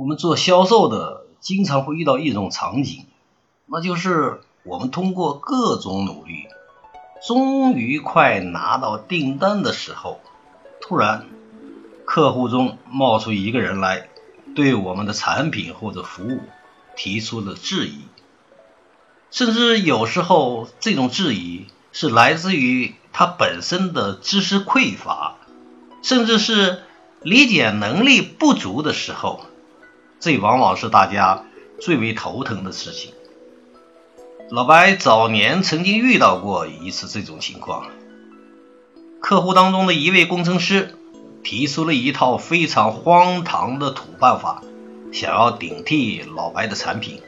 [0.00, 3.04] 我们做销售的经常会遇到一种场景，
[3.66, 6.46] 那就是我们通过各种努力，
[7.22, 10.18] 终于快拿到订单的时候，
[10.80, 11.26] 突然
[12.06, 14.08] 客户中冒出一个人来，
[14.56, 16.40] 对我们的产品或者服务
[16.96, 17.98] 提出了质疑，
[19.30, 25.36] 甚至有时候这种质疑是来自于他本身的知识匮乏，
[26.02, 26.84] 甚至是
[27.20, 29.44] 理解能力不足的时候。
[30.20, 31.46] 这往往是大家
[31.80, 33.12] 最为头疼的事情。
[34.50, 37.86] 老白早年曾经遇到过一次这种情况，
[39.20, 40.94] 客户当中的一位工程师
[41.42, 44.62] 提出了一套非常荒唐的土办法，
[45.10, 47.22] 想要顶替老白的产品。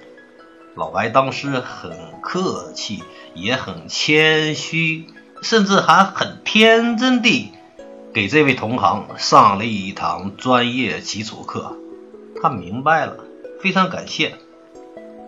[0.74, 3.02] 老白当时很客气，
[3.34, 5.06] 也很谦虚，
[5.42, 7.52] 甚至还很天真地
[8.12, 11.77] 给这位同行上了一堂专业基础课。
[12.42, 13.19] 他明白了，
[13.60, 14.34] 非常感谢，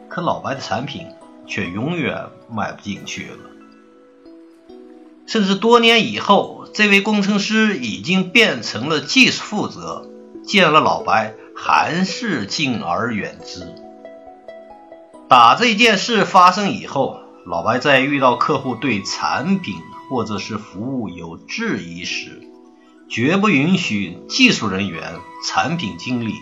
[0.09, 1.07] 可老白的产品
[1.47, 3.39] 却永远卖不进去了。
[5.25, 10.09] 甚至多年以后，这位工程师已经变成了技术负责，
[10.45, 13.73] 见了老白还是敬而远之。
[15.29, 19.77] 打这件事发生以后，老白在遇到客户对产品
[20.11, 22.43] 或者是服务有质疑时，
[23.09, 25.15] 绝不允许技术人员、
[25.47, 26.35] 产品经理。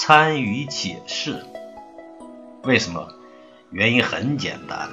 [0.00, 1.44] 参与解释，
[2.62, 3.08] 为什么？
[3.70, 4.90] 原因很简单，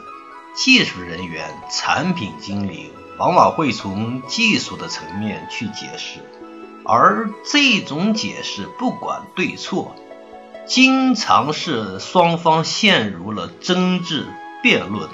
[0.56, 6.22] 技术人员、产品经理往往会从技术的层面去解释，
[6.86, 9.96] 而这种解释不管对错，
[10.66, 14.26] 经常是双方陷入了争执
[14.64, 15.08] 辩论，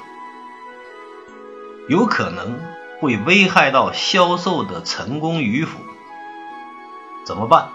[1.90, 2.62] 有可能
[3.02, 5.82] 会危害到销售的成功与否。
[7.26, 7.72] 怎么办？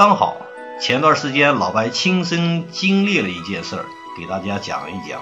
[0.00, 0.38] 刚好
[0.80, 3.84] 前段时间老白亲身经历了一件事儿，
[4.16, 5.20] 给大家讲一讲。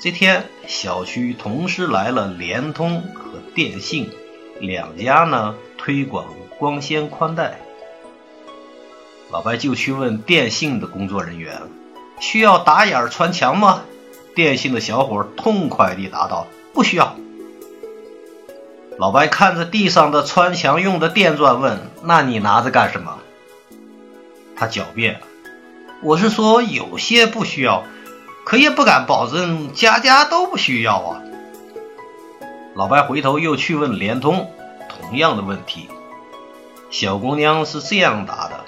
[0.00, 4.10] 这天小区同时来了联通和电信
[4.58, 6.26] 两家呢，推广
[6.58, 7.60] 光纤宽带。
[9.30, 11.62] 老白就去问电信的工作人员
[12.18, 13.82] ：“需要打眼穿墙吗？”
[14.34, 17.14] 电信的小伙痛快地答道：“不需要。”
[18.98, 23.18] 老白看着地上的穿墙用的电钻问：“那你拿着干什么？”
[24.56, 25.20] 他狡辩
[26.02, 27.84] ：“我是说有些不需要，
[28.44, 31.22] 可也不敢保证家家都不需要啊。”
[32.74, 34.50] 老白回头又去问联通
[34.88, 35.88] 同样的问题，
[36.90, 38.64] 小姑娘是这样答的：“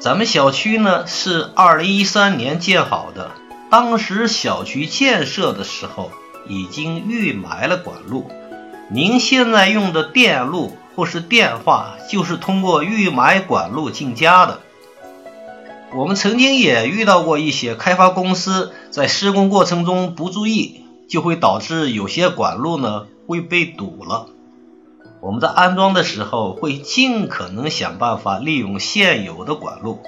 [0.00, 3.30] 咱们小区呢是二零一三年建好的，
[3.70, 6.10] 当时小区建设的时候
[6.48, 8.30] 已经预埋了管路，
[8.90, 14.60] 您现在用的电路。”或是电话，就是通过预埋管路进家的。
[15.94, 24.26] 我们曾经也遇到过一些开发公司在施工过程中不注意，就会导致有些管路呢会被堵了。
[25.20, 30.00] 我们在安装的时候会尽可能想办法利用现有的管路，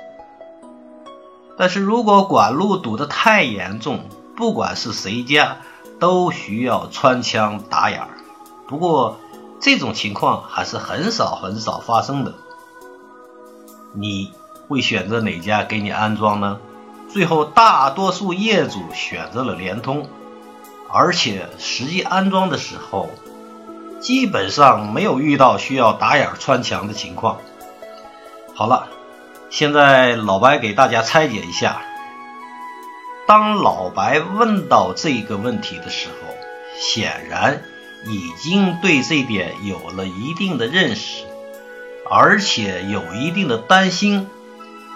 [1.57, 4.01] 但是如果管路堵得太严重，
[4.37, 5.59] 不管是谁家
[5.99, 8.09] 都需要穿墙打眼儿。
[8.69, 9.19] 不过，
[9.61, 12.35] 这种情况还是很少很少发生的。
[13.93, 14.33] 你
[14.69, 16.59] 会选择哪家给你安装呢？
[17.09, 20.09] 最后大多数业主选择了联通，
[20.91, 23.09] 而且实际安装的时候，
[24.01, 27.39] 基本上没有遇到需要打眼穿墙的情况。
[28.55, 28.89] 好了，
[29.51, 31.81] 现在老白给大家拆解一下。
[33.27, 36.35] 当老白问到这个问题的时候，
[36.79, 37.63] 显然。
[38.09, 41.25] 已经对这点有了一定的认识，
[42.09, 44.29] 而且有一定的担心。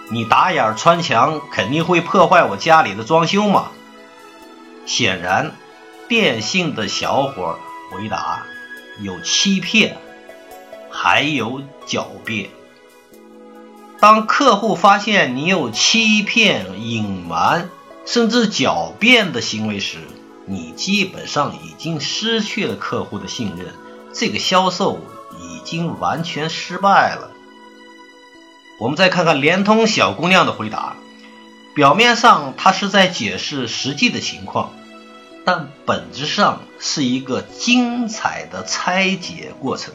[0.09, 3.71] 你打眼穿墙，肯定会破坏我家里的装修嘛？
[4.85, 5.53] 显然，
[6.09, 7.57] 电信的小伙
[7.89, 8.43] 回答
[8.99, 9.97] 有欺骗，
[10.89, 12.49] 还有狡辩。
[13.99, 17.69] 当客户发现你有欺骗、隐瞒，
[18.05, 19.99] 甚至狡辩的行为时，
[20.51, 23.73] 你基本上已经失去了客户的信任，
[24.13, 24.99] 这个销售
[25.39, 27.31] 已经完全失败了。
[28.77, 30.97] 我们再看看联通小姑娘的回答，
[31.73, 34.73] 表面上她是在解释实际的情况，
[35.45, 39.93] 但本质上是一个精彩的拆解过程。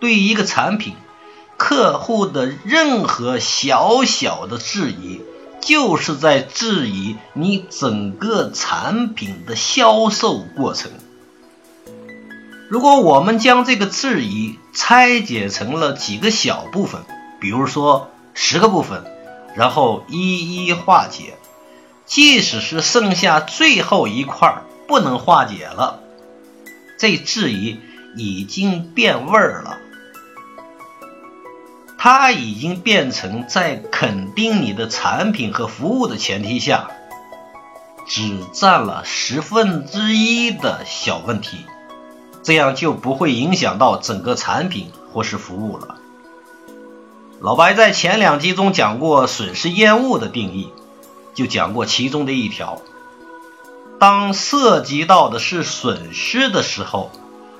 [0.00, 0.96] 对于一个产品，
[1.56, 5.20] 客户的任何小小的质疑。
[5.62, 10.90] 就是在质疑你整个产品的销售过程。
[12.68, 17.00] 如果我们将这个质疑拆解成了几个小部分，
[17.40, 19.04] 比如说十个部分，
[19.54, 21.34] 然后一一化解。
[22.04, 26.00] 即使是剩下最后一块不能化解了，
[26.98, 27.78] 这质疑
[28.16, 29.78] 已经变味儿了。
[32.04, 36.90] 它已经变成在肯定你的产品和服务的前提下，
[38.08, 41.58] 只占了十分之一的小问题，
[42.42, 45.94] 这样就不会影响到整个产品或是服务了。
[47.38, 50.70] 老白在前两集中讲过损失厌恶的定义，
[51.34, 52.82] 就讲过其中的一条：
[54.00, 57.12] 当涉及到的是损失的时候，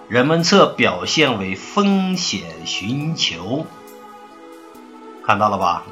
[0.09, 3.67] 人们则表现为风险寻求。
[5.25, 5.85] 看到了吧？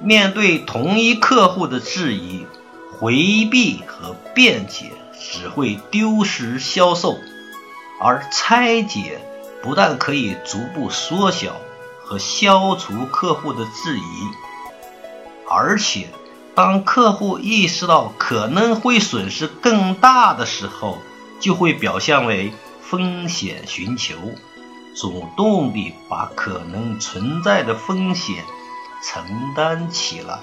[0.00, 2.44] 面对同一客户的质疑、
[2.98, 3.14] 回
[3.50, 7.18] 避和辩解，只会丢失销售；
[8.00, 9.20] 而拆解
[9.62, 11.54] 不但可以逐步缩小
[12.04, 14.02] 和消除客户的质疑，
[15.48, 16.08] 而且
[16.56, 20.98] 当客户意识到可能会损失更大的时候，
[21.38, 22.52] 就会表现为
[22.82, 24.16] 风险寻求。
[24.94, 28.44] 主动地把可能存在的风险
[29.02, 30.38] 承担起来。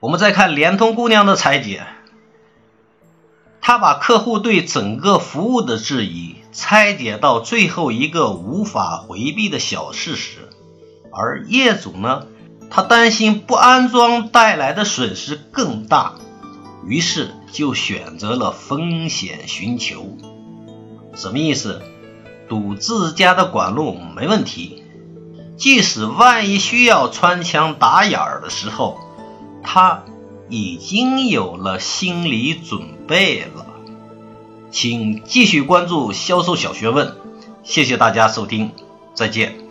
[0.00, 1.86] 我们再看联通姑娘的拆解，
[3.60, 10.48] 她把客户对整个服务的质疑拆解到最后一个无法回避的小事实，
[11.12, 12.26] 而业主呢，
[12.70, 16.14] 他担心不安装带来的损失更大，
[16.84, 20.16] 于是就选择了风险寻求。
[21.16, 21.82] 什么意思？
[22.48, 24.84] 堵自家的管路没问题，
[25.56, 29.00] 即使万一需要穿墙打眼儿的时候，
[29.64, 30.04] 他
[30.48, 33.66] 已经有了心理准备了。
[34.70, 37.16] 请继续关注销售小学问，
[37.64, 38.70] 谢谢大家收听，
[39.14, 39.65] 再见。